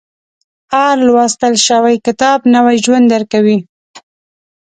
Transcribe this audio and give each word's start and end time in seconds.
•هر 0.73 0.95
لوستل 1.07 1.53
شوی 1.67 1.95
کتاب، 2.05 2.39
نوی 2.55 2.75
ژوند 2.85 3.05
درکوي. 3.13 3.57